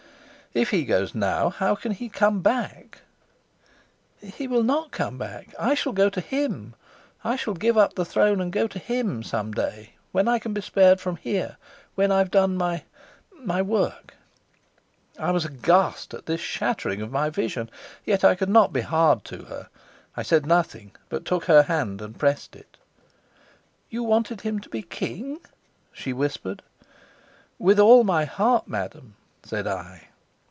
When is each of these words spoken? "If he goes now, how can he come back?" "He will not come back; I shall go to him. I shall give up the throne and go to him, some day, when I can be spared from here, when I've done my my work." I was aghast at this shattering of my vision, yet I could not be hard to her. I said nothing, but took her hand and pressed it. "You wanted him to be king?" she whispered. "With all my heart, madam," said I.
"If 0.53 0.71
he 0.71 0.83
goes 0.83 1.15
now, 1.15 1.49
how 1.49 1.75
can 1.75 1.93
he 1.93 2.09
come 2.09 2.41
back?" 2.41 2.99
"He 4.19 4.49
will 4.49 4.63
not 4.63 4.91
come 4.91 5.17
back; 5.17 5.55
I 5.57 5.75
shall 5.75 5.93
go 5.93 6.09
to 6.09 6.19
him. 6.19 6.73
I 7.23 7.37
shall 7.37 7.53
give 7.53 7.77
up 7.77 7.93
the 7.95 8.03
throne 8.03 8.41
and 8.41 8.51
go 8.51 8.67
to 8.67 8.77
him, 8.77 9.23
some 9.23 9.53
day, 9.53 9.91
when 10.11 10.27
I 10.27 10.39
can 10.39 10.51
be 10.53 10.59
spared 10.59 10.99
from 10.99 11.15
here, 11.15 11.55
when 11.95 12.11
I've 12.11 12.31
done 12.31 12.57
my 12.57 12.83
my 13.41 13.61
work." 13.61 14.15
I 15.17 15.31
was 15.31 15.45
aghast 15.45 16.13
at 16.13 16.25
this 16.25 16.41
shattering 16.41 17.01
of 17.01 17.13
my 17.13 17.29
vision, 17.29 17.71
yet 18.03 18.25
I 18.25 18.35
could 18.35 18.49
not 18.49 18.73
be 18.73 18.81
hard 18.81 19.23
to 19.31 19.45
her. 19.45 19.69
I 20.17 20.21
said 20.23 20.45
nothing, 20.45 20.91
but 21.07 21.23
took 21.23 21.45
her 21.45 21.63
hand 21.63 22.01
and 22.01 22.19
pressed 22.19 22.57
it. 22.57 22.75
"You 23.89 24.03
wanted 24.03 24.41
him 24.41 24.59
to 24.59 24.67
be 24.67 24.81
king?" 24.81 25.39
she 25.93 26.11
whispered. 26.11 26.61
"With 27.57 27.79
all 27.79 28.03
my 28.03 28.25
heart, 28.25 28.67
madam," 28.67 29.15
said 29.43 29.65
I. 29.65 30.09